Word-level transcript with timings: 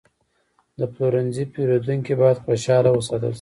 د 0.79 0.81
پلورنځي 0.93 1.43
پیرودونکي 1.53 2.13
باید 2.21 2.41
خوشحاله 2.45 2.89
وساتل 2.93 3.27
شي. 3.29 3.29